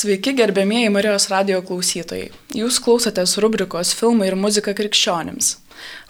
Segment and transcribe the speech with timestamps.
[0.00, 2.30] Sveiki, gerbėmieji Marijos radio klausytojai.
[2.56, 5.50] Jūs klausotės rubrikos Filmai ir muzika krikščionims.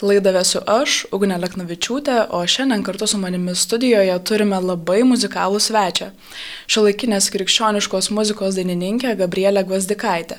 [0.05, 6.13] Laidą vesiu aš, Ugnė Leknavičiūtė, o šiandien kartu su manimi studijoje turime labai muzikalų svečią-
[6.71, 10.39] šiuolaikinės krikščioniškos muzikos dainininkė Gabrielė Gvazdikaitė.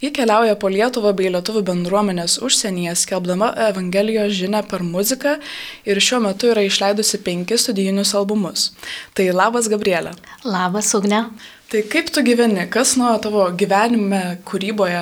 [0.00, 5.40] Ji keliauja po Lietuvą bei lietuvių bendruomenės užsienyje, skelbdama Evangelijos žinę per muziką
[5.84, 8.70] ir šiuo metu yra išleidusi penkis studijinius albumus.
[9.14, 10.14] Tai labas Gabrielė.
[10.44, 11.24] Labas, Ugne.
[11.66, 15.00] Tai kaip tu gyveni, kas nuo tavo gyvenime, kūryboje?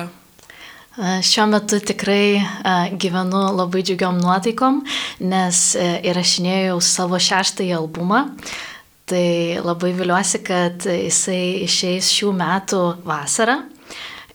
[0.97, 2.39] Šiuo metu tikrai
[2.97, 4.79] gyvenu labai džiugiom nuotaikom,
[5.29, 8.23] nes e, įrašinėjau savo šeštąjį albumą.
[9.05, 9.27] Tai
[9.61, 13.59] labai viliuosi, kad jisai išeis šių metų vasarą.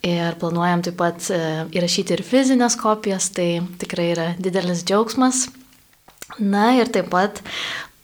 [0.06, 1.42] Ir planuojam taip pat e,
[1.74, 5.48] įrašyti ir fizinės kopijas, tai tikrai yra didelis džiaugsmas.
[6.38, 7.42] Na ir taip pat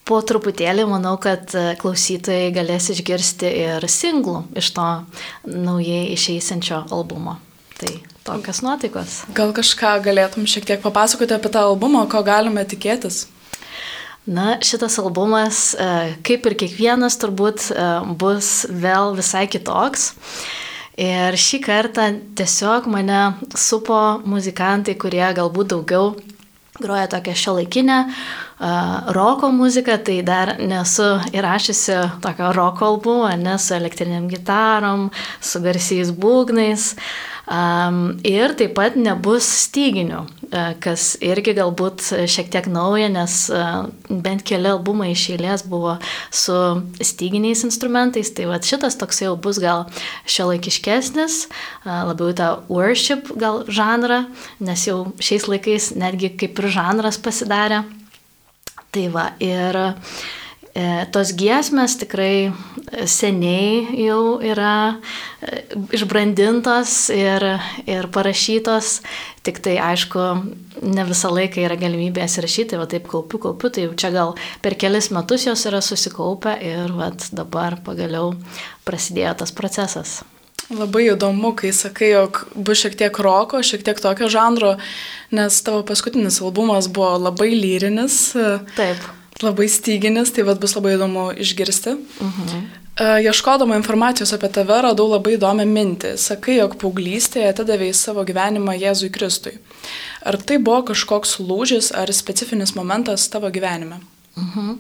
[0.07, 4.89] po truputėlį manau, kad e, klausytojai galės išgirsti ir singlų iš to
[5.51, 7.39] naujai išeisančio albumo.
[7.77, 7.93] Tai
[8.25, 9.23] tokios nuotaikos.
[9.37, 13.27] Gal kažką galėtum šiek tiek papasakoti apie tą albumą, ko galime tikėtis?
[14.27, 17.69] Na, šitas albumas, e, kaip ir kiekvienas, turbūt
[18.19, 20.15] bus vėl visai kitoks.
[20.97, 22.07] Ir šį kartą
[22.39, 26.15] tiesiog mane supo muzikantai, kurie galbūt daugiau
[26.81, 33.75] groja tokią šiuolaikinę uh, roko muziką, tai dar nesu įrašysi tokio roko albumą, ne su
[33.75, 35.11] elektriniam gitarom,
[35.41, 36.95] su garsiais būgnais.
[37.47, 40.25] Um, ir taip pat nebus styginių,
[40.83, 45.97] kas irgi galbūt šiek tiek nauja, nes uh, bent keli albumai iš eilės buvo
[46.31, 46.57] su
[47.01, 49.87] styginiais instrumentais, tai va šitas toks jau bus gal
[50.29, 54.25] šio laikiškesnis, uh, labiau tą worship gal žanrą,
[54.63, 57.85] nes jau šiais laikais netgi kaip ir žanras pasidarė.
[58.95, 60.46] Tai va, ir uh, E,
[61.13, 62.51] tos giesmės tikrai
[63.09, 64.99] seniai jau yra
[65.41, 65.63] e,
[65.97, 67.47] išbrandintos ir,
[67.89, 69.01] ir parašytos,
[69.47, 70.27] tik tai aišku,
[70.85, 74.37] ne visą laiką yra galimybė jas rašyti, va taip kaupiu, kaupiu, tai jau čia gal
[74.63, 78.35] per kelis metus jos yra susikaupę ir va dabar pagaliau
[78.87, 80.21] prasidėjo tas procesas.
[80.67, 84.75] Labai įdomu, kai sakai, jog bus šiek tiek roko, šiek tiek tokio žanro,
[85.31, 88.19] nes tavo paskutinis albumas buvo labai lyrinis.
[88.75, 89.07] Taip
[89.43, 91.91] Labai styginis, tai vad bus labai įdomu išgirsti.
[92.21, 92.49] Uh mhm.
[92.49, 92.63] -huh.
[92.97, 96.15] E, ieškodama informacijos apie tave radau labai įdomią mintį.
[96.17, 99.59] Sakai, jog paauglystėje atidavėjai savo gyvenimą Jėzui Kristui.
[100.25, 104.01] Ar tai buvo kažkoks lūžis ar specifinis momentas tavo gyvenime?
[104.37, 104.71] Uh mhm.
[104.71, 104.77] -huh.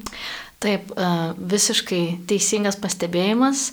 [0.58, 3.72] Taip, e, visiškai teisingas pastebėjimas.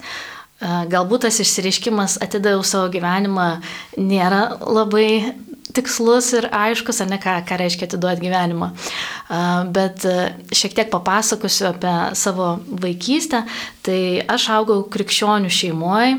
[0.62, 3.62] E, galbūt tas išsireiškimas atidaviau savo gyvenimą
[3.98, 5.34] nėra labai
[5.76, 8.70] tikslus ir aiškus, ar ne ką, ką reiškia atiduoti gyvenimą.
[9.76, 10.06] Bet
[10.54, 13.44] šiek tiek papasakosiu apie savo vaikystę.
[13.86, 14.02] Tai
[14.36, 16.18] aš augau krikščionių šeimoje,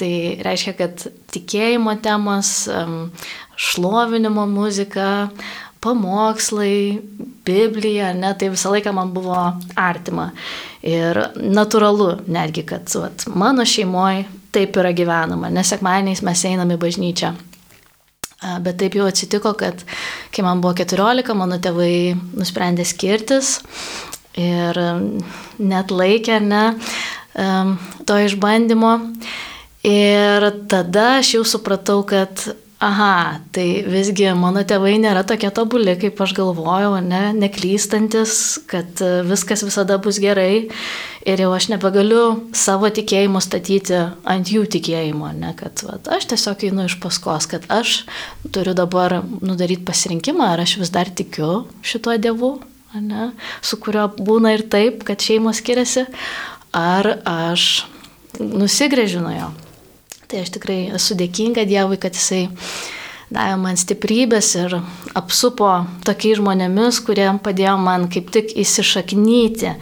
[0.00, 0.12] tai
[0.44, 2.66] reiškia, kad tikėjimo temos,
[3.56, 5.28] šlovinimo muzika,
[5.80, 7.00] pamokslai,
[7.46, 9.36] Biblija, ne, tai visą laiką man buvo
[9.78, 10.32] artima.
[10.86, 14.24] Ir natūralu netgi, kad vat, mano šeimoje
[14.54, 17.32] taip yra gyvenama, nes sekmaniais mes einame į bažnyčią.
[18.36, 19.80] Bet taip jau atsitiko, kad
[20.34, 23.56] kai man buvo 14, mano tėvai nusprendė skirtis
[24.36, 24.76] ir
[25.56, 26.64] net laikė, ne,
[28.04, 28.92] to išbandymo.
[29.88, 32.44] Ir tada aš jau supratau, kad
[32.78, 39.22] aha, tai visgi mano tėvai nėra tokie tobuli, kaip aš galvojau, ne, neklystantis, kad e,
[39.26, 40.68] viskas visada bus gerai.
[41.26, 43.96] Ir jau aš nebegaliu savo tikėjimo statyti
[44.28, 48.02] ant jų tikėjimo, ne, kad va, aš tiesiog einu iš paskos, kad aš
[48.54, 52.54] turiu dabar nudaryti pasirinkimą, ar aš vis dar tikiu šituo dievu,
[53.00, 53.32] ne,
[53.64, 56.06] su kuriuo būna ir taip, kad šeimos skiriasi,
[56.76, 57.86] ar aš
[58.38, 59.54] nusigrėžiu nuo jo.
[60.26, 62.48] Tai aš tikrai esu dėkinga Dievui, kad Jisai
[63.30, 64.78] davė man stiprybės ir
[65.18, 65.70] apsupo
[66.06, 69.74] tokiais žmonėmis, kurie padėjo man kaip tik įsišaknyti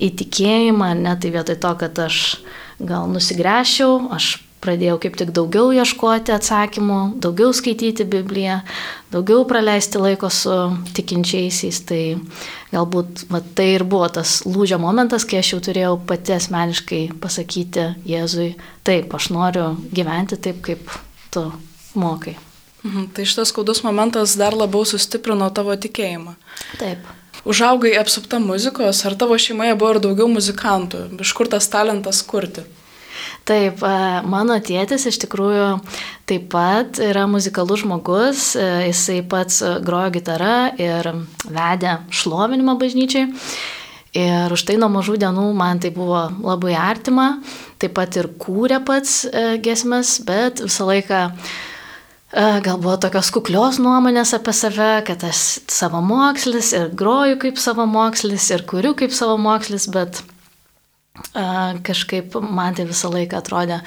[0.00, 2.20] į tikėjimą, ne tai vietoj to, kad aš
[2.80, 8.60] gal nusigręšiau, aš pradėjau kaip tik daugiau ieškoti atsakymų, daugiau skaityti Bibliją,
[9.12, 10.56] daugiau praleisti laiko su
[10.96, 11.80] tikinčiaisiais.
[11.88, 12.02] Tai
[12.70, 17.88] galbūt va, tai ir buvo tas lūžio momentas, kai aš jau turėjau pati asmeniškai pasakyti
[18.08, 18.52] Jėzui,
[18.86, 20.94] taip, aš noriu gyventi taip, kaip
[21.34, 21.48] tu
[21.98, 22.36] mokai.
[22.82, 26.36] Mhm, tai šitas skaudus momentas dar labiau sustiprino tavo tikėjimą.
[26.80, 27.04] Taip.
[27.48, 31.06] Užaugai apsupta muzikos, ar tavo šeimoje buvo ir daugiau muzikantų?
[31.24, 32.64] Iš kur tas talentas kurti?
[33.48, 33.82] Taip,
[34.30, 35.66] mano tėtis iš tikrųjų
[36.30, 41.10] taip pat yra muzikalus žmogus, jisai pats grojo gitarą ir
[41.50, 43.28] vedė šlovinimą bažnyčiai.
[44.10, 47.36] Ir už tai nuo mažų dienų man tai buvo labai artima,
[47.78, 53.78] taip pat ir kūrė pats e, gesmes, bet visą laiką e, gal buvo tokios kuklios
[53.78, 59.14] nuomonės apie save, kad aš savo mokslis ir groju kaip savo mokslis ir kuriu kaip
[59.14, 60.24] savo mokslis, bet
[61.86, 63.80] kažkaip man tai visą laiką atrodė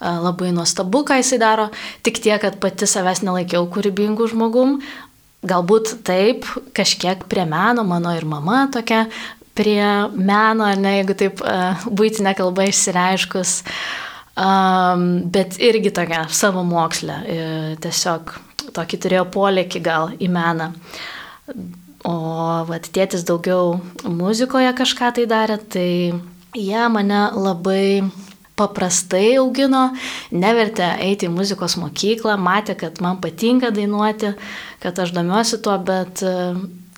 [0.00, 1.68] labai nuostabu, ką jisai daro,
[2.06, 4.78] tik tiek, kad pati savęs nelaikiau kūrybingų žmogum.
[5.46, 9.04] Galbūt taip, kažkiek prie meno, mano ir mama tokia
[9.58, 9.82] prie
[10.14, 11.42] meno, ne, jeigu taip
[11.86, 13.52] būtinė kalba išsireiškus,
[15.34, 17.20] bet irgi tokia savo mokslė,
[17.82, 18.34] tiesiog
[18.74, 20.72] tokį turėjo polėkį gal į meną.
[22.06, 22.14] O
[22.68, 25.88] vat, tėtis daugiau muzikoje kažką tai darė, tai
[26.58, 28.02] Jie mane labai
[28.58, 29.84] paprastai augino,
[30.34, 34.32] nevertė eiti į muzikos mokyklą, matė, kad man patinka dainuoti,
[34.82, 36.32] kad aš domiuosi tuo, bet e,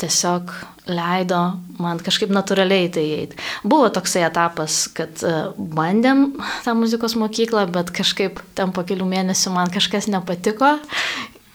[0.01, 0.55] tiesiog
[0.91, 1.41] leido
[1.81, 3.39] man kažkaip natūraliai tai eiti.
[3.63, 6.31] Buvo toksai etapas, kad e, bandėm
[6.65, 10.79] tą muzikos mokyklą, bet kažkaip ten po kelių mėnesių man kažkas nepatiko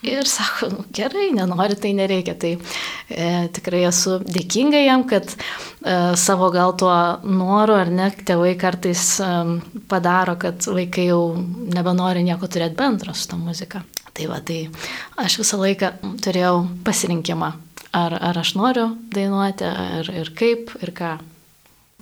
[0.05, 2.35] Ir sako, nu, gerai, nenori, tai nereikia.
[2.37, 2.51] Tai
[3.09, 5.37] e, tikrai esu dėkinga jam, kad e,
[6.19, 6.93] savo gal tuo
[7.25, 9.29] noru ar ne, tėvai kartais e,
[9.89, 11.21] padaro, kad vaikai jau
[11.73, 13.81] nebenori nieko turėti bendro su tą muziką.
[14.15, 14.67] Tai va, tai
[15.19, 15.89] aš visą laiką
[16.23, 17.49] turėjau pasirinkimą,
[17.97, 21.15] ar, ar aš noriu dainuoti, ar, ir kaip, ir ką.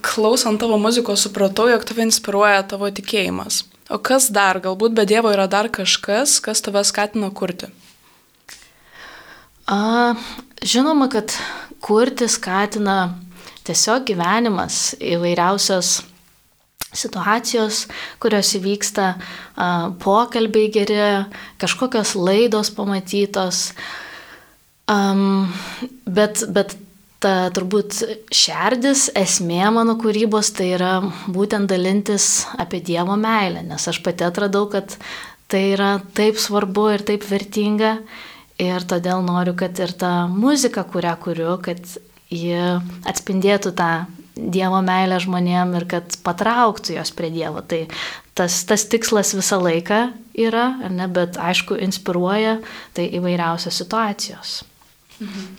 [0.04, 3.64] Klausant tavo muzikos, supratau, jog tave inspiruoja tavo tikėjimas.
[3.94, 7.72] O kas dar, galbūt be Dievo yra dar kažkas, kas tave skatina kurti?
[9.68, 10.14] A,
[10.64, 11.32] žinoma, kad
[11.84, 13.14] kurti skatina
[13.64, 16.02] tiesiog gyvenimas, įvairiausios
[16.94, 17.88] situacijos,
[18.22, 19.14] kurios įvyksta,
[20.04, 21.00] pokalbiai geri,
[21.62, 23.72] kažkokios laidos pamatytos.
[24.92, 25.48] Um,
[26.06, 26.76] bet, bet
[27.24, 28.02] ta turbūt
[28.36, 30.98] šerdis, esmė mano kūrybos tai yra
[31.32, 34.98] būtent dalintis apie Dievo meilę, nes aš pati atradau, kad
[35.48, 37.96] tai yra taip svarbu ir taip vertinga
[38.62, 41.82] Ir todėl noriu, kad ir ta muzika, kurią kuriu, kad
[42.34, 42.60] ji
[43.10, 43.94] atspindėtų tą
[44.34, 47.62] Dievo meilę žmonėm ir kad patrauktų jos prie Dievo.
[47.62, 47.84] Tai
[48.34, 52.58] tas, tas tikslas visą laiką yra, ne, bet aišku, inspiruoja
[52.98, 54.64] tai įvairiausios situacijos.
[55.22, 55.50] Mhm.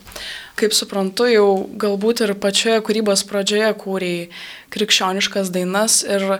[0.59, 1.47] Kaip suprantu, jau
[1.79, 4.27] galbūt ir pačioje kūrybos pradžioje kūrėjai
[4.75, 6.39] krikščioniškas dainas ir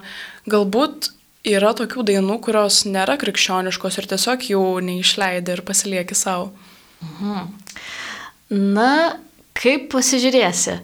[0.52, 1.15] galbūt
[1.46, 6.52] yra tokių dainų, kurios nėra krikščioniškos ir tiesiog jų neišleidai ir pasilieki savo.
[7.06, 7.48] Mhm.
[8.76, 8.92] Na,
[9.58, 10.80] kaip pasižiūrėsi,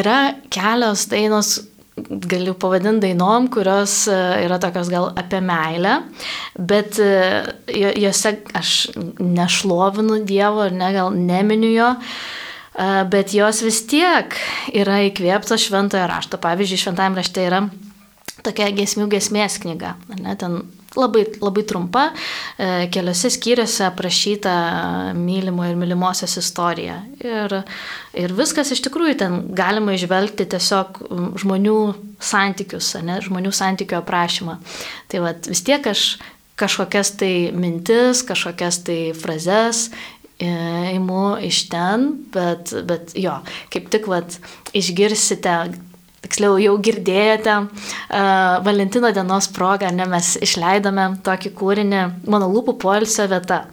[0.00, 0.18] yra
[0.52, 1.56] kelios dainos,
[2.08, 5.96] galiu pavadinti dainom, kurios e, yra tokios gal apie meilę,
[6.56, 7.10] bet e,
[7.74, 8.74] juose aš
[9.20, 14.38] nešlovinu Dievo ir ne, gal neminiu jo, e, bet jos vis tiek
[14.72, 16.40] yra įkvėptos šventojo rašto.
[16.40, 17.64] Pavyzdžiui, šventajame rašte yra
[18.46, 19.94] tokia gesmių gesmės knyga.
[20.20, 20.60] Ne, ten
[20.96, 22.04] labai, labai trumpa,
[22.58, 24.54] e, keliose skyriuose aprašyta
[25.18, 27.00] mylimo ir mylimosios istorija.
[27.22, 27.60] Ir,
[28.18, 31.02] ir viskas iš tikrųjų ten galima išvelgti tiesiog
[31.42, 31.78] žmonių
[32.20, 34.58] santykius, ne, žmonių santykių aprašymą.
[35.10, 36.14] Tai vat, vis tiek aš
[36.60, 39.88] kažkokias tai mintis, kažkokias tai frazes
[40.40, 43.38] įimu e, iš ten, bet, bet jo,
[43.72, 44.36] kaip tik vat,
[44.76, 45.56] išgirsite
[46.24, 53.28] tiksliau jau girdėjote, uh, Valentino dienos progą, ne, mes išleidome tokį kūrinį Mano lūpų poilsio
[53.30, 53.64] vieta.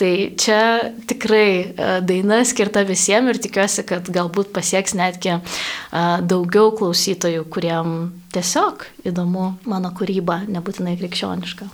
[0.00, 0.58] Tai čia
[1.06, 8.10] tikrai uh, daina skirta visiems ir tikiuosi, kad galbūt pasieks netgi uh, daugiau klausytojų, kuriem
[8.34, 11.70] tiesiog įdomu mano kūryba, nebūtinai krikščioniška.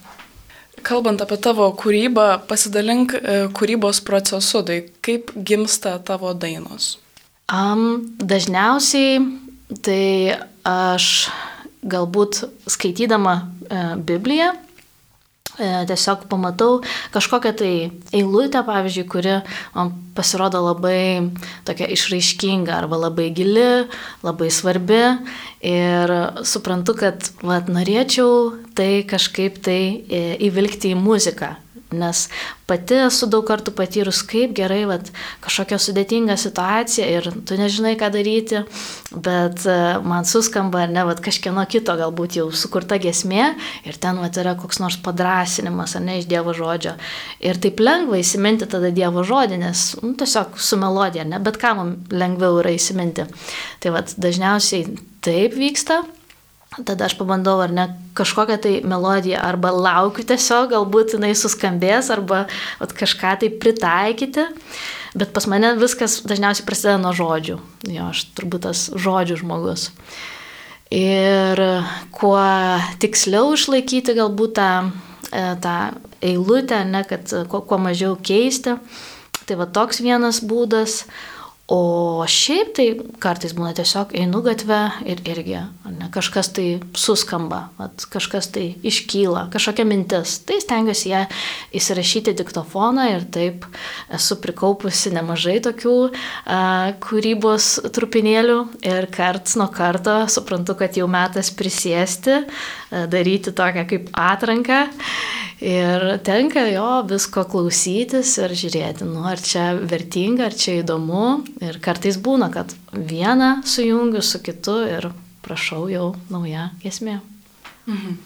[0.86, 3.16] Kalbant apie tavo kūrybą, pasidalink
[3.56, 6.92] kūrybos procesu, tai kaip gimsta tavo dainos?
[7.50, 9.18] Um, dažniausiai
[9.84, 11.28] tai aš
[11.84, 16.80] galbūt skaitydama e, Bibliją e, tiesiog pamatau
[17.14, 17.72] kažkokią tai
[18.16, 19.36] eilutę, pavyzdžiui, kuri
[19.76, 21.30] man pasirodo labai
[21.68, 23.86] tokia išraiškinga arba labai gili,
[24.26, 25.02] labai svarbi.
[25.68, 26.14] Ir
[26.46, 31.54] suprantu, kad vat, norėčiau tai kažkaip tai e, įvilgti į muziką,
[31.88, 32.26] Nes
[32.68, 35.06] pati esu daug kartų patyrus, kaip gerai, vat,
[35.40, 38.60] kažkokia sudėtinga situacija ir tu nežinai, ką daryti,
[39.14, 43.54] bet e, man suskamba, ne, vat, kažkieno kito galbūt jau sukurta gesmė
[43.88, 46.92] ir ten vat, yra koks nors padrasinimas, ar ne iš Dievo žodžio.
[47.40, 51.96] Ir taip lengva įsiminti tada Dievo žodį, nes nu, tiesiog su melodija, ne, bet kam
[52.12, 53.24] lengviau yra įsiminti.
[53.80, 54.84] Tai vat, dažniausiai
[55.24, 56.02] taip vyksta.
[56.86, 57.86] Tada aš pabandau ar ne
[58.18, 62.46] kažkokią tai melodiją arba laukiu tiesiog, galbūt jinai suskambės arba
[62.82, 64.46] at, kažką tai pritaikyti.
[65.18, 67.58] Bet pas mane viskas dažniausiai prasideda nuo žodžių.
[67.90, 69.88] Jo, aš turbūt tas žodžių žmogus.
[70.94, 71.60] Ir
[72.16, 72.42] kuo
[73.00, 74.70] tiksliau išlaikyti galbūt tą,
[75.32, 75.76] e, tą
[76.24, 78.78] eilutę, ne, kad kuo, kuo mažiau keisti.
[79.48, 81.06] Tai va toks vienas būdas.
[81.68, 82.84] O šiaip tai
[83.20, 85.58] kartais būna tiesiog einu gatvę ir irgi,
[85.92, 90.38] ne, kažkas tai suskamba, at, kažkas tai iškyla, kažkokia mintis.
[90.48, 91.20] Tai stengiuosi ją
[91.76, 93.66] įsirašyti diktofoną ir taip
[94.16, 96.62] esu prikaupusi nemažai tokių a,
[97.04, 98.58] kūrybos trupinėlių
[98.88, 104.86] ir karts nuo karto suprantu, kad jau metas prisėsti, a, daryti tokią kaip atranką
[105.58, 111.40] Ir tenka jo visko klausytis ir žiūrėti, nu, ar čia vertinga, ar čia įdomu.
[111.66, 115.08] Ir kartais būna, kad vieną sujungiu su kitu ir
[115.42, 117.18] prašau jau nauja esmė.
[117.90, 118.18] Mhm.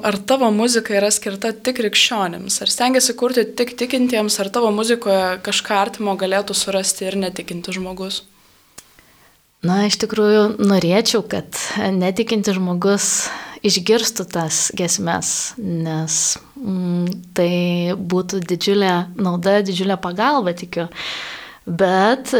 [0.00, 2.56] Ar tavo muzika yra skirta tik krikščionėms?
[2.64, 8.22] Ar stengiasi kurti tik tikintiems, ar tavo muzikoje kažką artimo galėtų surasti ir netikinti žmogus?
[9.60, 11.58] Na, iš tikrųjų, norėčiau, kad
[11.92, 13.28] netikinti žmogus
[13.66, 16.16] išgirstų tas gesmes, nes
[16.56, 17.52] mm, tai
[17.96, 20.88] būtų didžiulė nauda, didžiulė pagalba, tikiu.
[21.66, 22.32] Bet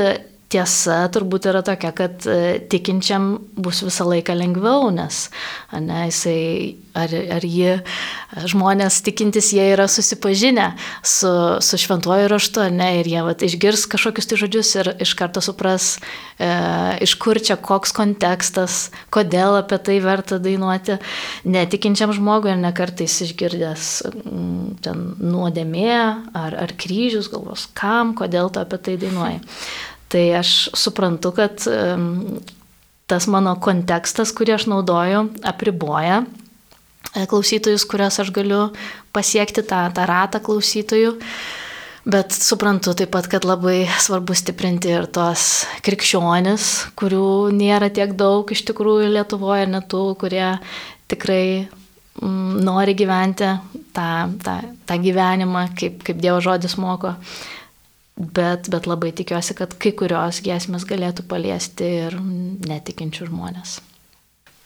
[0.51, 5.29] tiesa turbūt yra tokia, kad e, tikinčiam bus visą laiką lengviau, nes
[5.79, 6.41] ne, jisai,
[6.99, 7.77] ar, ar jie,
[8.51, 10.73] žmonės tikintis, jie yra susipažinę
[11.07, 11.31] su,
[11.63, 15.93] su šventuoju raštu, ne, ir jie vat, išgirs kažkokius tai žodžius ir iš karto supras,
[16.43, 16.51] e,
[17.07, 18.81] iš kur čia koks kontekstas,
[19.15, 20.99] kodėl apie tai verta dainuoti.
[21.47, 25.95] Netikinčiam žmogui, ne kartais išgirdęs m, ten nuodėmė
[26.35, 29.41] ar, ar kryžius, galvos, kam, kodėl tu apie tai dainuoji.
[30.11, 31.63] Tai aš suprantu, kad
[33.11, 38.69] tas mano kontekstas, kurį aš naudoju, apriboja e, klausytojus, kuriuos aš galiu
[39.15, 41.17] pasiekti tą, tą ratą klausytojų.
[42.11, 48.49] Bet suprantu taip pat, kad labai svarbu stiprinti ir tos krikščionis, kurių nėra tiek daug
[48.55, 50.47] iš tikrųjų Lietuvoje, net tų, kurie
[51.13, 53.51] tikrai mm, nori gyventi
[53.93, 54.57] tą, tą,
[54.89, 57.19] tą gyvenimą, kaip, kaip Dievo žodis moko
[58.21, 62.19] bet, bet labai tikiuosi, kad kai kurios giesmės galėtų paliesti ir
[62.69, 63.79] netikinčių žmonės.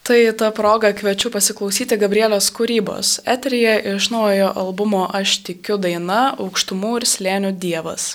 [0.05, 3.15] Tai tą progą kviečiu pasiklausyti Gabrielės kūrybos.
[3.25, 8.11] Eterija iš naujojo albumo Aš tikiu daina aukštumų ir slėnių dievas.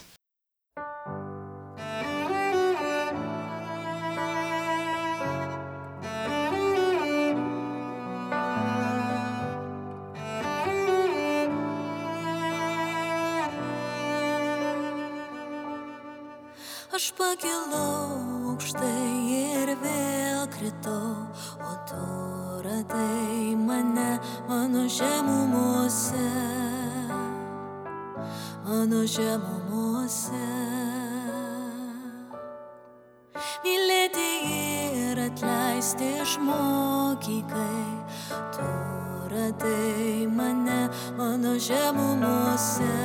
[17.40, 21.24] Aš pakilau aukštai ir vėl kritau,
[21.56, 22.04] o tu
[22.64, 26.28] radai mane mano žemumuose,
[28.64, 30.48] mano žemumuose.
[33.64, 34.30] Mylėti
[35.00, 37.84] ir atleisti išmokykai,
[38.52, 38.68] tu
[39.32, 42.96] radai mane mano žemumuose,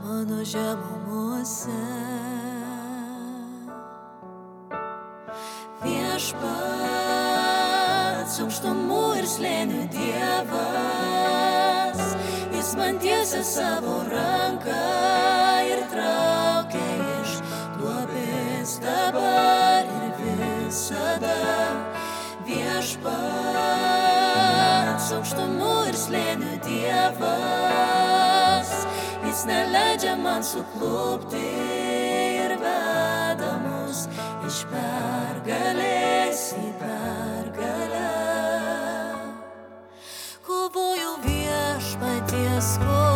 [0.00, 1.70] mano žemumuose namuose.
[5.82, 6.34] Viešpats
[8.42, 11.20] aukštumų ir slėnių dievas,
[12.52, 14.84] jis man tiesia savo ranką
[15.70, 16.88] ir traukia
[17.22, 17.30] iš
[17.78, 21.40] duobės dabar ir visada.
[22.48, 23.06] Viešpats
[25.16, 27.77] aukštumų ir slėnių dievas
[29.38, 31.42] jis neleidžia man suklūpti
[32.42, 34.08] ir veda mus
[34.48, 38.08] iš pergalės į pergalę.
[40.48, 43.07] Kovoju viešpaties kovą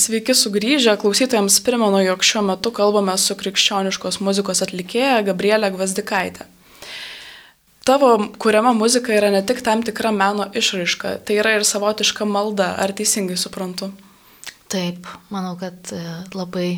[0.00, 6.48] sveiki sugrįžę, klausytojams primenu, jog šiuo metu kalbame su krikščioniškos muzikos atlikėja Gabrielė Gvazdikaitė.
[7.84, 12.74] Tavo kuriama muzika yra ne tik tam tikra meno išraiška, tai yra ir savotiška malda,
[12.80, 13.88] ar teisingai suprantu?
[14.70, 16.00] Taip, manau, kad e,
[16.36, 16.68] labai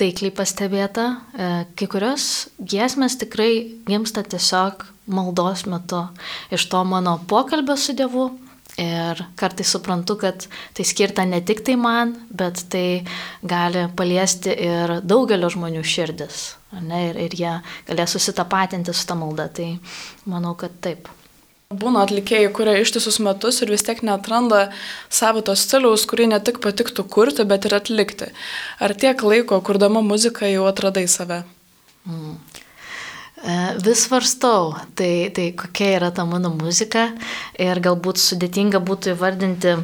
[0.00, 1.04] taikliai pastebėta.
[1.36, 3.50] E, Kai kurios giesmės tikrai
[3.84, 6.06] gimsta tiesiog maldos metu
[6.54, 8.30] iš to mano pokalbio su Dievu.
[8.76, 10.44] Ir kartais suprantu, kad
[10.76, 13.06] tai skirta ne tik tai man, bet tai
[13.40, 16.42] gali paliesti ir daugelio žmonių širdis.
[16.84, 17.52] Ne, ir, ir jie
[17.88, 19.48] galės susitapatinti su ta malda.
[19.48, 19.70] Tai
[20.28, 21.08] manau, kad taip.
[21.66, 24.68] Būna atlikėjai, kurie ištisus metus ir vis tiek netranda
[25.08, 28.28] savito stiliaus, kurį ne tik patiktų kurti, bet ir atlikti.
[28.78, 31.40] Ar tiek laiko, kurdama muziką, jau atradai save?
[32.06, 32.36] E,
[33.46, 37.12] Vis svarstau, tai, tai kokia yra ta mano muzika
[37.62, 39.76] ir galbūt sudėtinga būtų įvardinti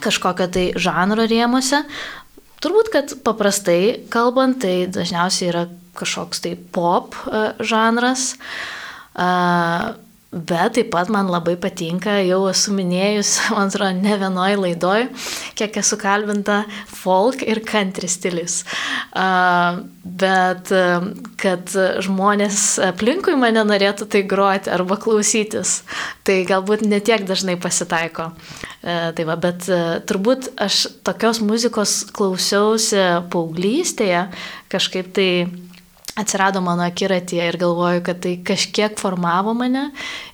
[0.00, 1.82] kažkokią tai žanro rėmose.
[2.64, 5.66] Turbūt, kad paprastai kalbant, tai dažniausiai yra
[5.96, 8.34] kažkoks tai pop e, žanras.
[9.12, 9.96] A,
[10.30, 15.08] Bet taip pat man labai patinka, jau esu minėjus, man atrodo, ne vienoj laidoj,
[15.58, 18.60] kiek esu kalbinta folk ir country stilius.
[19.10, 20.70] Bet
[21.42, 21.74] kad
[22.06, 22.60] žmonės
[22.92, 25.80] aplinkui mane norėtų tai groti arba klausytis,
[26.22, 28.28] tai galbūt netiek dažnai pasitaiko.
[28.86, 29.66] Tai va, bet
[30.06, 33.02] turbūt aš tokios muzikos klausiausi
[33.34, 34.28] paauglystėje,
[34.70, 35.28] kažkaip tai
[36.20, 39.88] atsirado mano akiratyje ir galvoju, kad tai kažkiek formavo mane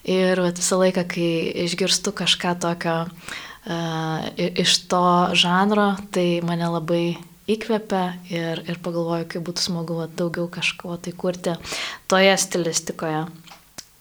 [0.05, 1.31] ir visą laiką, kai
[1.67, 5.07] išgirstu kažką tokio uh, iš to
[5.39, 7.05] žanro, tai mane labai
[7.47, 11.55] įkvepia ir, ir pagalvoju, kaip būtų smagu vat, daugiau kažko tai kurti
[12.11, 13.27] toje stilistikoje.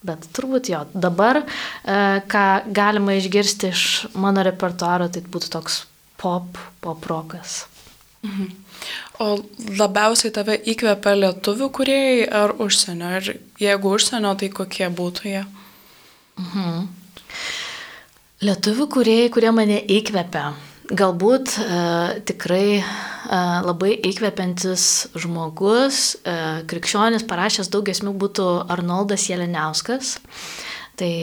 [0.05, 3.85] Bet turbūt jo, dabar, uh, ką galima išgirsti iš
[4.17, 5.83] mano repertuaro, tai būtų toks
[6.21, 7.63] pop, pop rokas.
[8.25, 8.64] Mhm.
[9.23, 9.39] O
[9.79, 13.11] labiausiai tave įkvepia lietuvių kuriejai ar užsienio?
[13.19, 15.43] Ir jeigu užsienio, tai kokie būtų jie?
[16.41, 16.87] Mhm.
[18.45, 20.49] Lietuvių kuriejai, kurie mane įkvepia.
[20.85, 21.77] Galbūt e,
[22.29, 22.83] tikrai e,
[23.65, 24.83] labai įkvepiantis
[25.17, 26.35] žmogus, e,
[26.69, 28.45] krikščionis parašęs daug esmių būtų
[28.75, 30.19] Arnoldas Jeleniauskas.
[30.99, 31.13] Tai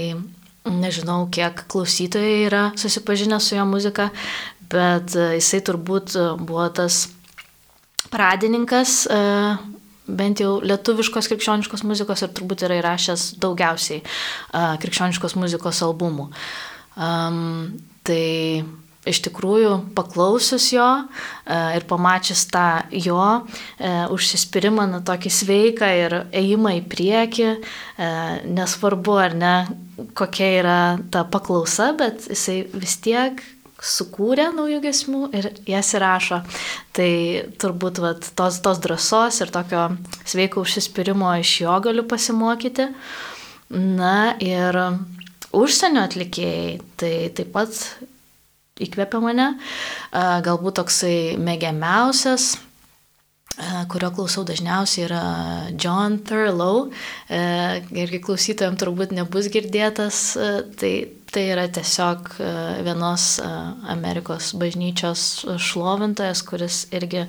[0.67, 4.11] nežinau, kiek klausytojai yra susipažinę su jo muzika,
[4.73, 7.05] bet e, jisai turbūt buvo tas
[8.13, 9.23] pradininkas, e,
[10.13, 14.05] bent jau lietuviškos krikščioniškos muzikos ir turbūt yra įrašęs daugiausiai e,
[14.83, 16.29] krikščioniškos muzikos albumų.
[16.93, 18.63] Um, tai
[19.09, 23.23] iš tikrųjų paklausius jo e, ir pamačius tą jo
[24.15, 27.49] užsispyrimą, na, tokį sveiką ir ėjimą į priekį,
[28.53, 29.57] nesvarbu ar ne,
[30.19, 30.79] kokia yra
[31.11, 33.43] ta paklausa, bet jisai vis tiek
[33.83, 36.41] sukūrė naujų gesmių ir jas įrašo.
[36.95, 37.11] Tai
[37.63, 39.89] turbūt vat, tos, tos drąsos ir tokio
[40.23, 42.89] sveiko užsispyrimo iš jo galiu pasimokyti.
[43.73, 44.79] Na ir
[45.57, 47.79] užsienio atlikėjai, tai taip pat
[48.83, 49.49] įkvėpia mane.
[50.13, 52.53] Galbūt toksai mėgiamiausias
[53.93, 55.23] kurio klausau dažniausiai yra
[55.77, 56.87] John Thurlow.
[57.29, 60.23] Irgi klausytojams turbūt nebus girdėtas.
[60.81, 60.93] Tai,
[61.33, 62.29] tai yra tiesiog
[62.85, 63.39] vienos
[63.89, 67.25] Amerikos bažnyčios šlovintojas, kuris irgi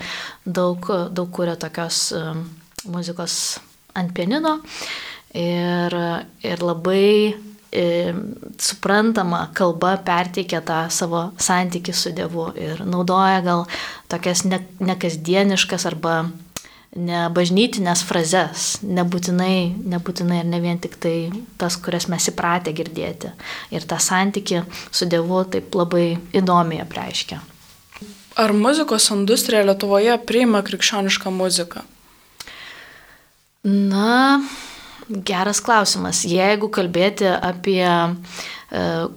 [0.45, 2.09] daug, daug kuria tokios
[2.91, 3.37] muzikos
[3.95, 4.59] ant pianino.
[5.33, 5.95] Ir,
[6.45, 7.33] ir labai
[8.61, 13.63] suprantama kalba perteikia tą savo santykių su Dievu ir naudoja gal
[14.11, 16.15] tokias nekasdieniškas ne arba
[16.93, 21.15] nebažnytinės frazes, nebūtinai, nebūtinai ir ne vien tik tai
[21.57, 23.33] tas, kurias mes įpratę girdėti.
[23.73, 27.41] Ir tą santyki su Dievu taip labai įdomiai apreiškia.
[28.39, 31.83] Ar muzikos industrija Lietuvoje priima krikščionišką muziką?
[33.63, 34.41] Na,
[35.09, 36.21] Geras klausimas.
[36.23, 38.13] Jeigu kalbėti apie e,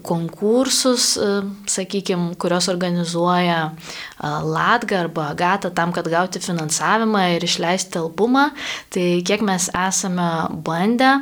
[0.06, 1.28] konkursus, e,
[1.70, 8.48] sakykime, kurios organizuoja e, Latga arba Agata tam, kad gauti finansavimą ir išleisti albumą,
[8.90, 10.28] tai kiek mes esame
[10.66, 11.12] bandę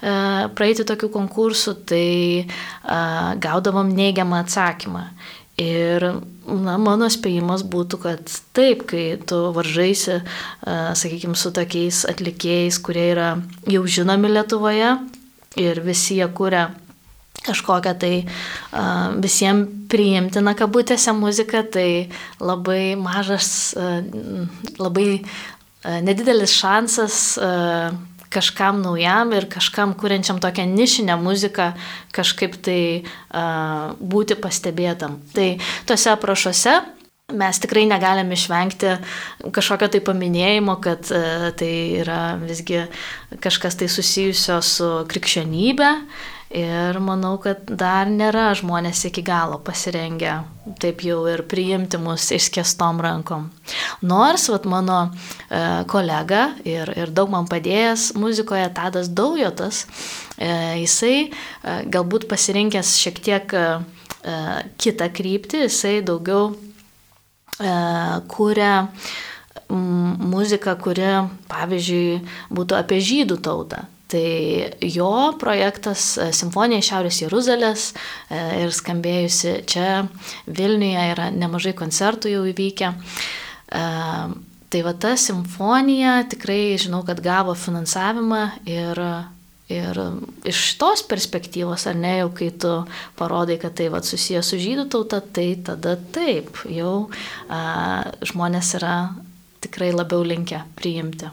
[0.00, 2.06] praeiti tokių konkursų, tai
[3.40, 5.06] gaudavom neigiamą atsakymą.
[5.60, 6.06] Ir
[6.50, 10.20] na, mano spėjimas būtų, kad taip, kai tu varžaisi,
[10.64, 13.30] sakykime, su tokiais atlikėjais, kurie yra
[13.70, 14.94] jau žinomi Lietuvoje
[15.60, 16.68] ir visi jie kuria
[17.40, 18.14] kažkokią tai
[19.22, 21.88] visiems priimtiną kabutėse muziką, tai
[22.38, 23.72] labai mažas,
[24.78, 25.22] labai
[26.04, 27.38] nedidelis šansas
[28.30, 31.72] kažkam naujam ir kažkam kuriančiam tokią nišinę muziką
[32.14, 35.18] kažkaip tai uh, būti pastebėtam.
[35.34, 35.52] Tai
[35.86, 36.78] tuose aprašuose
[37.30, 38.96] mes tikrai negalim išvengti
[39.54, 42.84] kažkokio tai paminėjimo, kad uh, tai yra visgi
[43.42, 45.94] kažkas tai susijusio su krikščionybė
[46.50, 50.32] Ir manau, kad dar nėra žmonės iki galo pasirengę
[50.82, 53.44] taip jau ir priimti mus išskestom rankom.
[54.02, 55.60] Nors, vat, mano e,
[55.90, 59.84] kolega ir, ir daug man padėjęs muzikoje Tadas Daujotas,
[60.34, 60.50] e,
[60.82, 61.30] jisai e,
[61.86, 63.64] galbūt pasirinkęs šiek tiek e,
[64.26, 64.36] e
[64.82, 67.70] kitą kryptį, jisai daugiau e,
[68.34, 68.74] kūrė
[69.70, 71.14] muziką, kuri,
[71.46, 73.84] pavyzdžiui, būtų apie žydų tautą.
[74.10, 80.04] Tai jo projektas e, Simfonija Šiaurės Jeruzalės e, ir skambėjusi čia
[80.50, 82.90] Vilniuje yra nemažai koncertų jau įvykę.
[82.90, 83.84] E,
[84.70, 89.04] tai va ta simfonija tikrai žinau, kad gavo finansavimą ir
[89.70, 89.94] Ir
[90.50, 92.72] iš tos perspektyvos, ar ne, jau kai tu
[93.14, 96.94] parodai, kad tai vat, susijęs su žydų tauta, tai tada taip, jau
[97.46, 97.60] a,
[98.26, 98.96] žmonės yra
[99.62, 101.30] tikrai labiau linkę priimti.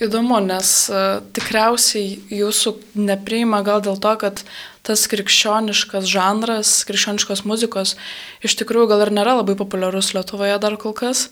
[0.00, 4.44] Įdomu, nes uh, tikriausiai jūsų nepriima gal dėl to, kad
[4.86, 7.96] tas krikščioniškas žanras, krikščioniškos muzikos
[8.40, 11.28] iš tikrųjų gal ir nėra labai populiarus Lietuvoje dar kol kas.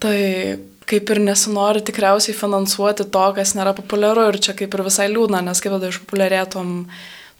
[0.00, 0.16] Tai
[0.90, 5.42] kaip ir nesinori tikriausiai finansuoti to, kas nėra populiaru ir čia kaip ir visai liūdna,
[5.46, 6.72] nes kaip tada išpopuliarėtum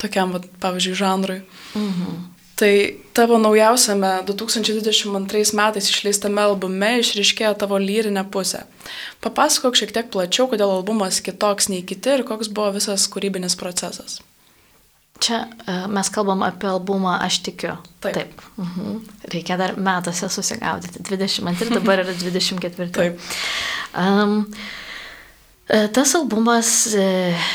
[0.01, 1.41] tokiam, va, pavyzdžiui, žanrui.
[1.79, 2.21] Mhm.
[2.61, 8.66] Tai tavo naujausiame 2022 metais išleistame albume išriškėjo tavo lyrinė pusė.
[9.25, 14.18] Papasakok šiek tiek plačiau, kodėl albumas kitoks nei kiti ir koks buvo visas kūrybinis procesas.
[15.25, 17.79] Čia uh, mes kalbam apie albumą Aš tikiu.
[18.05, 18.18] Taip.
[18.18, 18.44] Taip.
[18.61, 19.01] Mhm.
[19.33, 21.01] Reikia dar metuose susigaudyti.
[21.09, 22.90] 22, dabar yra 24.
[22.92, 23.33] Taip.
[23.96, 24.44] Um,
[25.96, 27.51] tas albumas uh,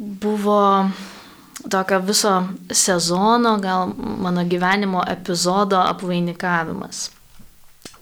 [0.00, 0.88] buvo
[1.70, 2.34] tokio viso
[2.70, 7.08] sezono, gal mano gyvenimo epizodo apvainikavimas.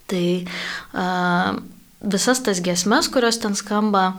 [0.07, 0.27] Tai
[0.95, 1.57] uh,
[2.01, 4.11] visas tas gesmes, kurios ten skamba,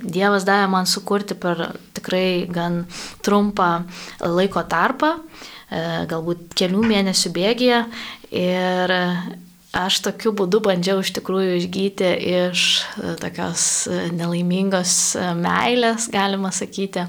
[0.00, 2.84] Dievas davė man sukurti per tikrai gan
[3.24, 3.82] trumpą
[4.22, 5.16] laiko tarpą,
[6.10, 7.80] galbūt kelių mėnesių bėgėje.
[8.38, 8.94] Ir
[9.74, 12.12] aš tokiu būdu bandžiau iš tikrųjų išgyti
[12.46, 12.66] iš
[13.22, 13.64] tokios
[14.14, 14.94] nelaimingos
[15.38, 17.06] meilės, galima sakyti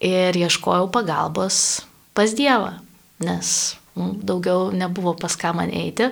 [0.00, 1.82] ir ieškojau pagalbos
[2.16, 2.78] pas Dievą,
[3.20, 6.10] nes daugiau nebuvo pas ką man eiti.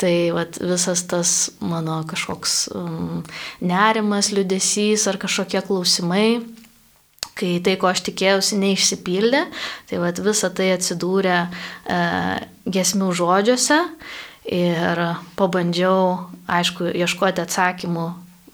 [0.00, 3.20] Tai vat, visas tas mano kažkoks um,
[3.60, 6.40] nerimas, liudesys ar kažkokie klausimai,
[7.36, 9.44] kai tai, ko aš tikėjausi, neišsipildė,
[9.90, 12.00] tai vat, visa tai atsidūrė e,
[12.68, 13.78] gesmių žodžiuose
[14.56, 15.04] ir
[15.38, 18.08] pabandžiau, aišku, ieškoti atsakymų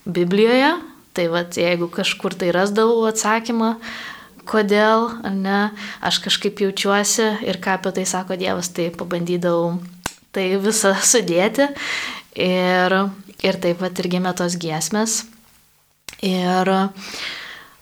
[0.06, 0.74] Biblijoje.
[1.16, 3.76] Tai vat, jeigu kažkur tai rasdavau atsakymą,
[4.48, 5.60] kodėl, ar ne,
[6.04, 9.76] aš kažkaip jaučiuosi ir ką apie tai sako Dievas, tai pabandydavau
[10.34, 11.70] tai visą sudėti.
[12.36, 12.96] Ir,
[13.40, 15.22] ir taip pat ir gimė tos giesmės.
[16.24, 16.68] Ir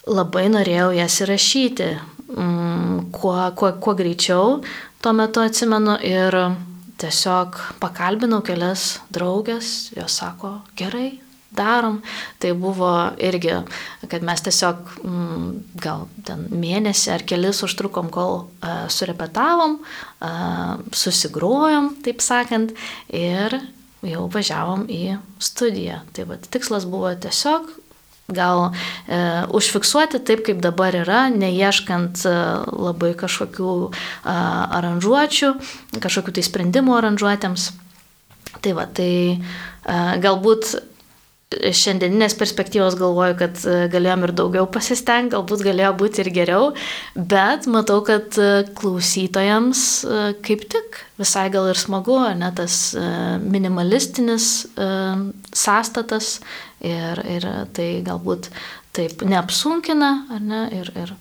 [0.06, 1.88] labai norėjau jas įrašyti,
[2.34, 4.60] mm, kuo, kuo, kuo greičiau,
[5.02, 6.38] tuo metu atsimenu ir
[7.00, 11.23] tiesiog pakalbinau kelias draugės, jos sako, gerai,
[11.56, 12.00] darom.
[12.42, 13.58] Tai buvo irgi,
[14.10, 15.46] kad mes tiesiog mm,
[15.84, 22.74] gal ten mėnesį ar kelis užtrukom, kol uh, surepetavom, uh, susigrojom, taip sakant,
[23.12, 23.60] ir
[24.04, 26.02] jau važiavom į studiją.
[26.16, 27.72] Tai va, tikslas buvo tiesiog
[28.32, 28.70] gal
[29.06, 29.18] e,
[29.52, 32.34] užfiksuoti taip, kaip dabar yra, neieškant e,
[32.72, 33.92] labai kažkokių e,
[34.78, 35.52] aranžuočių,
[36.00, 37.68] kažkokių tai sprendimų aranžuotėms.
[38.64, 39.38] Tai va, tai e,
[40.24, 40.76] galbūt
[41.52, 46.70] šiandieninės perspektyvos galvoju, kad e, galėjom ir daugiau pasistengti, galbūt galėjo būti ir geriau,
[47.14, 52.96] bet matau, kad e, klausytojams e, kaip tik visai gal ir smagu, ne tas
[53.44, 54.48] minimalistinis
[55.54, 56.40] sąstatas
[56.82, 58.50] ir, ir tai galbūt
[58.94, 60.10] taip neapsunkina,
[60.42, 61.14] ne, ir, ir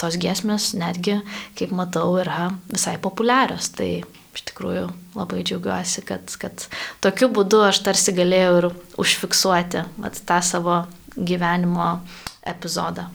[0.00, 1.18] tos giesmės netgi,
[1.58, 3.68] kaip matau, yra visai populiarios.
[3.76, 3.90] Tai
[4.32, 6.66] iš tikrųjų labai džiaugiuosi, kad, kad
[7.04, 8.68] tokiu būdu aš tarsi galėjau ir
[9.02, 10.84] užfiksuoti vat, tą savo
[11.16, 11.98] gyvenimo
[12.48, 13.08] epizodą.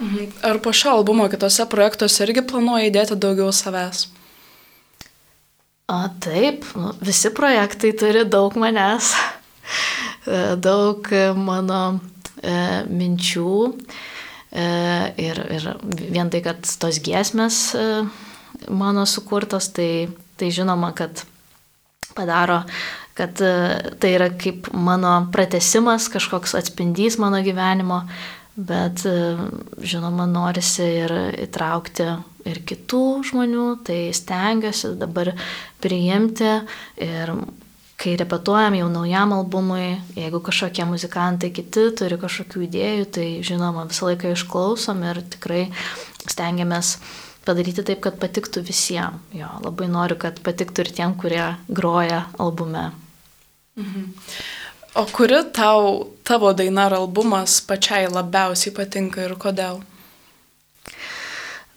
[0.00, 0.32] Mhm.
[0.48, 4.06] Ar po šio albumo kitose projektuose irgi planuoji įdėti daugiau savęs?
[5.90, 9.10] O taip, nu, visi projektai turi daug manęs,
[10.62, 11.80] daug mano
[12.40, 12.52] e,
[12.86, 14.66] minčių e,
[15.18, 15.66] ir, ir
[16.14, 17.86] vien tai, kad tos giesmės e,
[18.70, 19.90] mano sukurtos, tai
[20.40, 21.22] tai žinoma, kad
[22.16, 22.62] padaro,
[23.14, 28.02] kad e, tai yra kaip mano pratesimas, kažkoks atspindys mano gyvenimo,
[28.56, 29.14] bet e,
[29.84, 31.14] žinoma, norisi ir
[31.46, 32.08] įtraukti
[32.48, 35.34] ir kitų žmonių, tai stengiuosi dabar
[35.82, 36.54] priimti
[37.04, 37.34] ir
[38.00, 44.08] kai repetuojam jau naujam albumui, jeigu kažkokie muzikantai kiti turi kažkokių idėjų, tai žinoma visą
[44.08, 45.66] laiką išklausom ir tikrai
[46.24, 49.20] stengiamės uh, padaryti taip, kad patiktų visiems.
[49.36, 52.90] Jo, labai noriu, kad patiktų ir tiem, kurie groja albume.
[53.80, 54.10] Mhm.
[54.98, 59.78] O kuri tau, tavo daina ar albumas pačiai labiausiai patinka ir kodėl?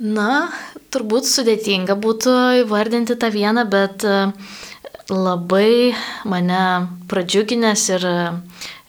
[0.01, 0.49] Na,
[0.89, 4.33] turbūt sudėtinga būtų įvardinti tą vieną, bet e,
[5.13, 5.93] labai
[6.25, 6.63] mane
[7.11, 8.07] pradžiuginęs ir,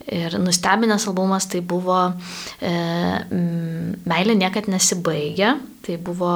[0.09, 2.01] ir nustebinęs albumas tai buvo
[2.65, 2.73] e,
[4.09, 5.59] Meilė niekad nesibaigia.
[5.85, 6.33] Tai buvo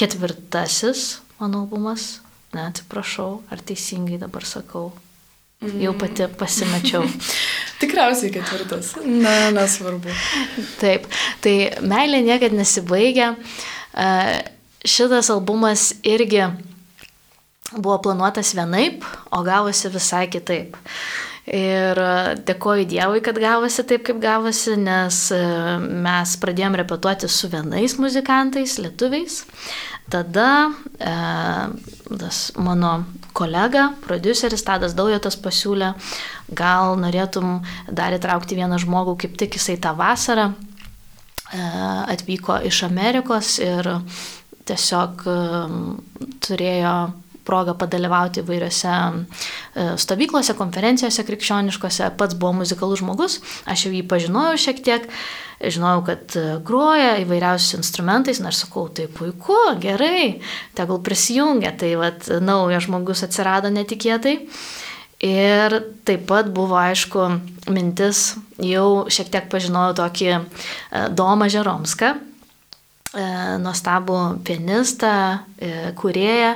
[0.00, 2.20] ketvirtasis mano albumas.
[2.50, 4.90] Ne, atsiprašau, ar teisingai dabar sakau.
[5.60, 7.04] Jau pati pasimečiau.
[7.80, 8.94] Tikriausiai ketvirtas.
[9.04, 10.10] Na, nesvarbu.
[10.80, 11.06] Taip,
[11.44, 13.34] tai meilė niekada nesibaigia.
[14.80, 16.42] Šitas albumas irgi
[17.76, 20.78] buvo planuotas vienaip, o gavosi visai kitaip.
[21.48, 21.98] Ir
[22.46, 25.22] dėkoju Dievui, kad gavosi taip, kaip gavosi, nes
[26.04, 29.40] mes pradėjom repetuoti su vienais muzikantais, lietuviais.
[30.10, 31.14] Tada e,
[32.18, 35.92] tas mano kolega, produceris Tadas Daujotas pasiūlė,
[36.50, 41.62] gal norėtum dar įtraukti vieną žmogų, kaip tik jisai tą vasarą e,
[42.16, 43.86] atvyko iš Amerikos ir
[44.66, 45.38] tiesiog e,
[46.42, 46.94] turėjo
[47.50, 53.38] progą padalyvauti įvairiose e, stovyklose, konferencijose krikščioniškose, pats buvo muzikalus žmogus,
[53.70, 55.08] aš jau jį pažinojau šiek tiek,
[55.60, 60.38] žinojau, kad e, groja įvairiausiais instrumentais, nors sakau, tai puiku, gerai,
[60.78, 64.38] tegul prisijungia, tai vad naujas žmogus atsirado netikėtai.
[65.20, 65.74] Ir
[66.08, 67.26] taip pat buvo, aišku,
[67.68, 70.40] mintis, jau šiek tiek pažinojau tokį e,
[71.12, 72.16] Domą Žeromską,
[73.10, 75.12] nuostabų pianistą,
[75.98, 76.52] kurėją,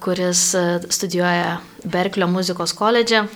[0.00, 0.46] kuris
[0.88, 3.26] studijuoja Berklio muzikos koledže.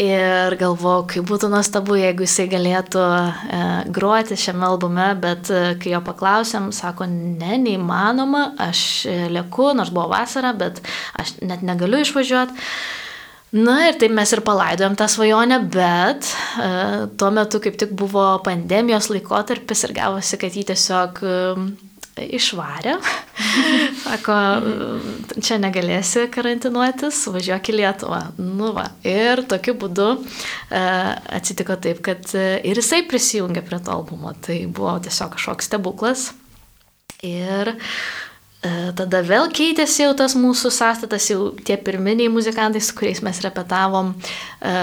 [0.00, 3.58] Ir galvoju, kaip būtų nuostabu, jeigu jisai galėtų e,
[3.92, 8.80] groti šiame albume, bet e, kai jo paklausėm, sako, ne, neįmanoma, aš
[9.28, 10.80] lieku, nors buvo vasara, bet
[11.20, 12.56] aš net negaliu išvažiuoti.
[13.60, 16.28] Na ir taip mes ir palaidojom tą svajonę, bet
[16.62, 16.66] e,
[17.18, 21.32] tuo metu kaip tik buvo pandemijos laikotarpis ir gavosi, kad jį tiesiog e,
[22.18, 22.96] išvarė.
[24.04, 24.36] Sako,
[25.42, 28.20] čia negalėsi karantinuotis, važiuok į Lietuvą.
[28.40, 28.88] Nu va.
[29.06, 30.82] Ir tokiu būdu e,
[31.38, 34.34] atsitiko taip, kad e, ir jisai prisijungė prie to albumo.
[34.44, 36.26] Tai buvo tiesiog kažkoks stebuklas.
[37.26, 37.76] Ir e,
[38.96, 44.12] tada vėl keitėsi jau tas mūsų sąstatas, jau tie pirminiai muzikantai, su kuriais mes repetavom,
[44.60, 44.76] e,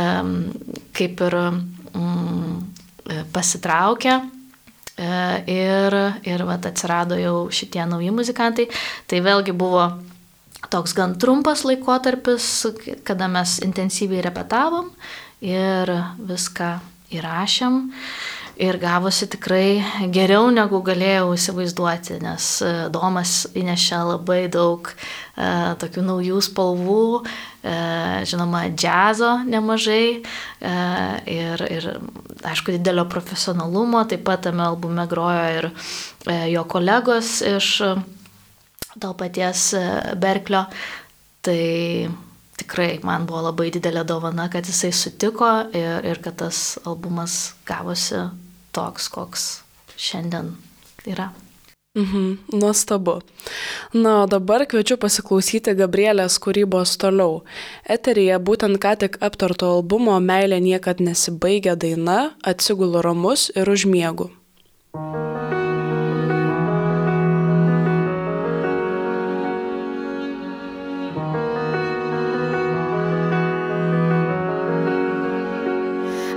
[0.97, 2.57] kaip ir mm,
[3.35, 4.36] pasitraukė E,
[4.97, 8.67] ir, ir vat, atsirado jau šitie nauji muzikantai.
[9.07, 9.87] Tai vėlgi buvo
[10.73, 12.47] toks gan trumpas laikotarpis,
[13.07, 14.89] kada mes intensyviai repetavom
[15.45, 16.71] ir viską
[17.13, 17.83] įrašėm.
[18.57, 24.95] Ir gavosi tikrai geriau negu galėjau įsivaizduoti, nes e, Domas įnešė labai daug e,
[25.77, 27.75] tokių naujų spalvų, e,
[28.25, 30.71] žinoma, džiazo nemažai e,
[31.29, 31.85] ir, ir,
[32.49, 34.01] aišku, didelio profesionalumo.
[34.09, 37.69] Taip pat tame albume grojo ir e, jo kolegos iš
[38.97, 39.85] to paties e,
[40.17, 40.63] Berklio.
[41.45, 41.61] Tai
[42.57, 48.25] tikrai man buvo labai didelė dovana, kad jisai sutiko ir, ir kad tas albumas gavosi
[48.77, 49.49] toks, koks
[49.97, 50.53] šiandien
[51.09, 51.31] yra.
[51.97, 53.21] Mhm, nuostabu.
[53.93, 57.39] Na, o dabar kviečiu pasiklausyti Gabrielės kūrybos toliau.
[57.89, 64.29] Eterija būtent ką tik aptarto albumo Meilė niekad nesibaigia daina, atsigulu ramus ir užmiegu.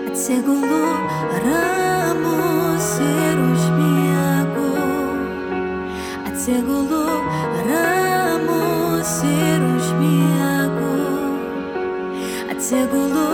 [0.09, 1.20] Atsigulu
[12.71, 13.30] Atsigulu ramus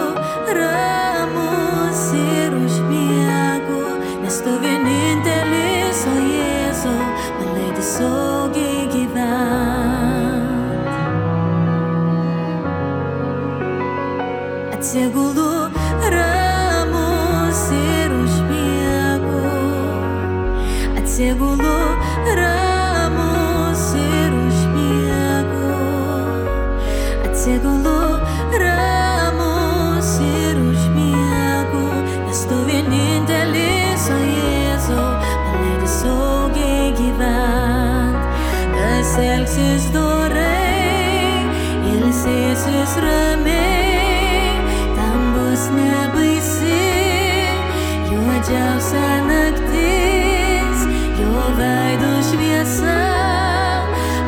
[48.47, 50.79] juodžiausia naktis,
[51.19, 52.95] jo veido šviesa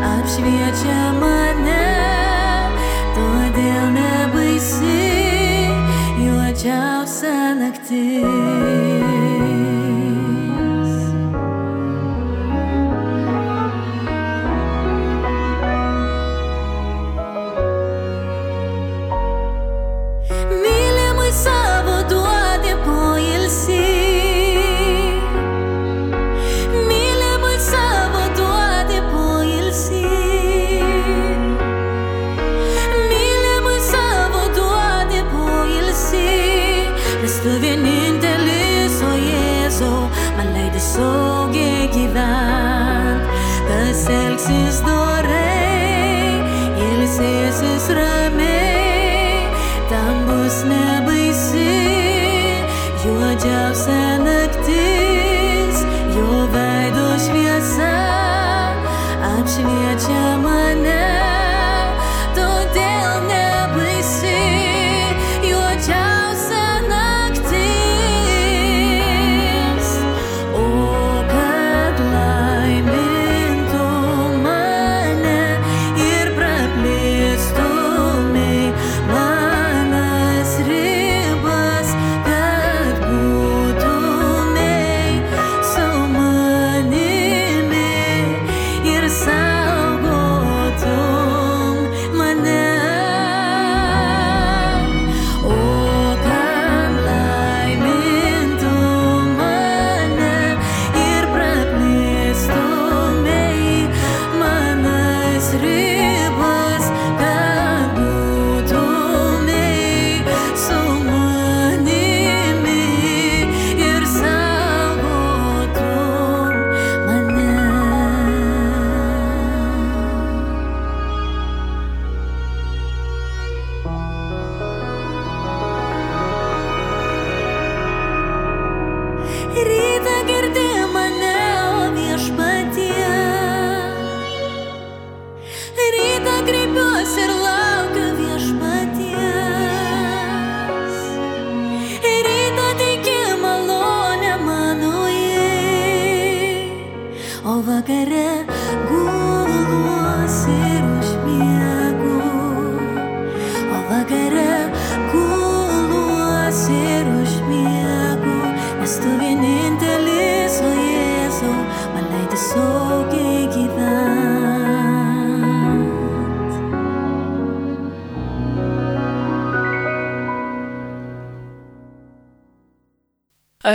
[0.03, 1.87] apšviečia mane,
[3.15, 5.71] todėl nebaisi,
[6.19, 8.88] juodžiausia naktis.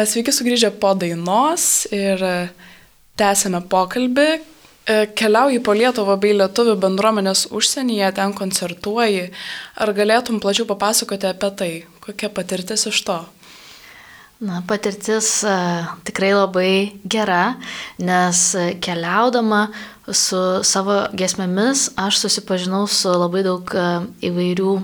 [0.04, 2.32] Sveiki sugrįžę po dainos ir e,
[3.20, 4.26] tęsėme pokalbį.
[4.34, 9.30] E, Keliauji po Lietuvą bei lietuvių bendruomenės užsienyje, ten koncertuoji.
[9.80, 11.70] Ar galėtum plačiau papasakoti apie tai?
[12.04, 13.18] Kokia patirtis iš to?
[14.44, 15.56] Na, patirtis a,
[16.04, 16.74] tikrai labai
[17.08, 17.56] gera,
[18.04, 18.44] nes
[18.84, 19.70] keliaudama
[20.12, 23.88] su savo gesmėmis aš susipažinau su labai daug a,
[24.20, 24.78] įvairių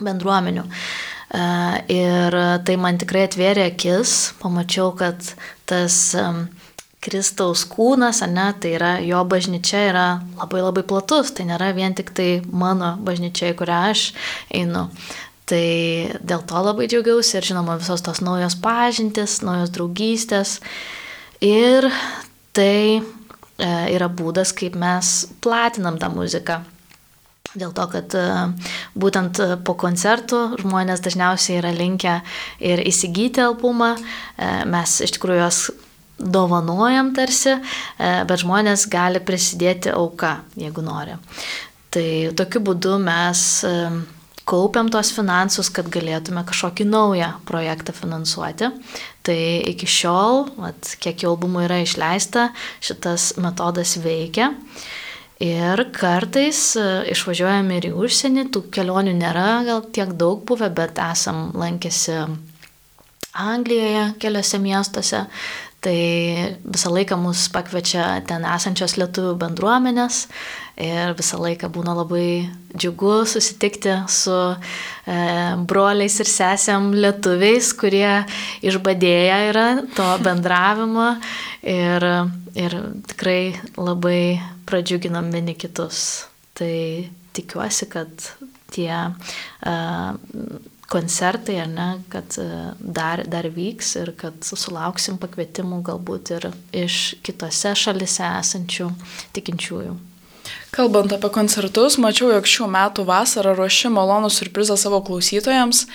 [0.00, 0.64] bendruomenių.
[1.30, 2.34] A, Ir
[2.66, 5.32] tai man tikrai atvėrė akis, pamačiau, kad
[5.66, 5.96] tas
[7.00, 10.06] Kristaus kūnas, ne, tai yra jo bažnyčia yra
[10.36, 14.04] labai labai platus, tai nėra vien tik tai mano bažnyčia, į kurią aš
[14.60, 14.84] einu.
[15.50, 15.64] Tai
[16.22, 20.58] dėl to labai džiaugiausi ir žinoma visos tos naujos pažintis, naujos draugystės.
[21.42, 21.88] Ir
[22.54, 23.00] tai e,
[23.96, 26.60] yra būdas, kaip mes platinam tą muziką.
[27.50, 28.24] Dėl to, kad e,
[28.94, 32.20] būtent po koncertų žmonės dažniausiai yra linkę
[32.62, 35.64] ir įsigyti albumą, e, mes iš tikrųjų juos
[36.20, 41.16] dovanojam tarsi, e, bet žmonės gali prisidėti auka, jeigu nori.
[41.90, 42.06] Tai
[42.38, 43.74] tokiu būdu mes e,
[44.50, 48.70] kaupiam tos finansus, kad galėtume kažkokį naują projektą finansuoti.
[49.26, 49.40] Tai
[49.72, 52.50] iki šiol, vat, kiek jau albumų yra išleista,
[52.84, 54.52] šitas metodas veikia.
[55.40, 61.00] Ir kartais e, išvažiuojame ir į užsienį, tų kelionių nėra gal tiek daug buvę, bet
[61.00, 62.18] esam lankėsi
[63.40, 65.24] Anglijoje, keliose miestuose.
[65.80, 65.96] Tai
[66.60, 70.26] visą laiką mus pakviečia ten esančios lietuvių bendruomenės
[70.80, 74.56] ir visą laiką būna labai džiugu susitikti su e,
[75.68, 78.24] broliais ir sesėm lietuviais, kurie
[78.64, 81.12] išbadėję yra to bendravimo
[81.62, 82.08] ir,
[82.56, 82.78] ir
[83.12, 83.42] tikrai
[83.76, 86.26] labai pradžiuginam vieni kitus.
[86.56, 86.74] Tai
[87.36, 88.30] tikiuosi, kad
[88.70, 90.16] tie uh,
[90.90, 92.46] koncertai, ar ne, kad e,
[92.78, 96.48] dar, dar vyks ir kad sulauksim pakvietimų galbūt ir
[96.82, 98.90] iš kitose šalise esančių
[99.36, 99.94] tikinčiųjų.
[100.70, 105.86] Kalbant apie koncertus, mačiau, jog šių metų vasarą ruoši malonų surprizą savo klausytojams.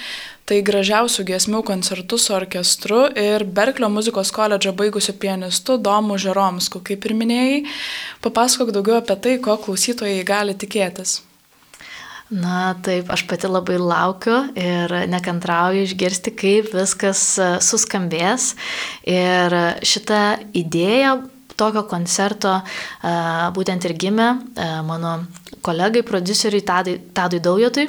[0.45, 7.07] Tai gražiausių giesmių koncertų su orkestru ir Berklio muzikos koledžą baigusiu pianistu Domu Žeromsku, kaip
[7.07, 7.63] ir minėjai.
[8.21, 11.23] Papasakok daugiau apie tai, ko klausytojai gali tikėtis.
[12.29, 18.55] Na taip, aš pati labai laukiu ir nekantrauju išgirsti, kaip viskas e, suskambės.
[19.05, 19.53] Ir
[19.85, 20.21] šita
[20.57, 21.19] idėja
[21.59, 22.63] tokio koncerto e,
[23.55, 25.17] būtent ir gimė e, mano
[25.65, 27.87] kolegai, produceriui Tadui, Tadui Daujotui.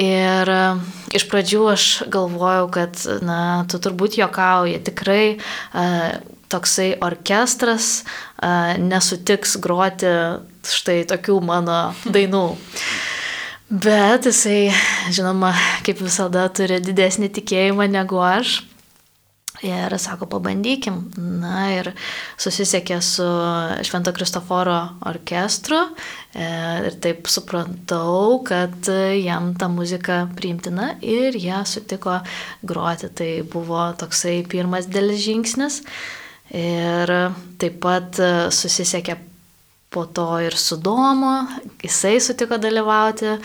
[0.00, 0.50] Ir
[1.14, 3.38] iš pradžių aš galvojau, kad, na,
[3.70, 5.36] tu turbūt jokauji, tikrai
[6.50, 7.90] toksai orkestras
[8.80, 10.10] nesutiks groti
[10.66, 11.78] štai tokių mano
[12.08, 12.46] dainų.
[13.74, 14.68] Bet jisai,
[15.10, 15.54] žinoma,
[15.86, 18.60] kaip visada turi didesnį tikėjimą negu aš.
[19.64, 20.98] Ir sako, pabandykim.
[21.40, 21.90] Na ir
[22.40, 23.24] susisiekė su
[23.86, 24.76] Švento Kristoforo
[25.08, 26.48] orkestru e,
[26.90, 32.18] ir taip supratau, kad jam ta muzika priimtina ir jie sutiko
[32.60, 33.08] groti.
[33.16, 35.80] Tai buvo toksai pirmas dėlis žingsnis.
[36.54, 37.14] Ir
[37.58, 38.20] taip pat
[38.52, 39.16] susisiekė
[39.94, 41.46] po to ir su Domu,
[41.82, 43.36] jisai sutiko dalyvauti,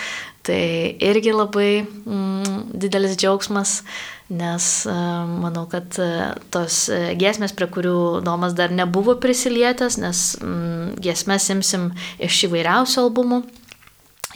[0.43, 0.63] tai
[1.05, 3.83] irgi labai mm, didelis džiaugsmas,
[4.29, 10.23] nes uh, manau, kad uh, tos uh, giesmės, prie kurių Domas dar nebuvo prisilietęs, nes
[10.37, 11.89] mm, giesmės imsim
[12.21, 13.41] iš įvairiausių albumų,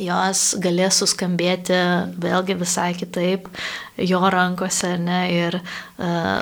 [0.01, 1.77] jos galės suskambėti
[2.17, 3.45] vėlgi visai kitaip
[4.01, 5.59] jo rankose ne, ir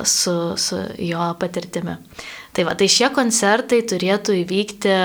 [0.08, 1.97] su, su jo patirtimi.
[2.52, 4.95] Tai va, tai šie koncertai turėtų įvykti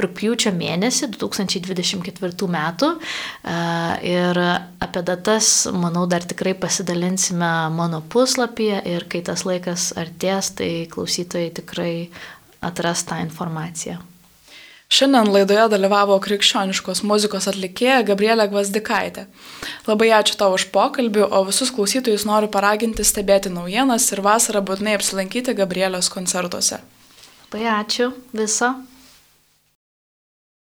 [0.00, 2.90] rūpjūčio mėnesį 2024 metų
[4.08, 4.40] ir
[4.86, 11.52] apie datas, manau, dar tikrai pasidalinsime mano puslapyje ir kai tas laikas artės, tai klausytojai
[11.60, 11.94] tikrai
[12.64, 14.00] atras tą informaciją.
[14.86, 19.24] Šiandien laidoje dalyvavo krikščioniškos muzikos atlikėja Gabrielė Gvazdikaitė.
[19.88, 24.94] Labai ačiū tau už pokalbį, o visus klausytojus noriu paraginti stebėti naujienas ir vasarą būtinai
[25.00, 26.78] apsilankyti Gabrielės koncertuose.
[27.50, 28.76] Labai ačiū viso.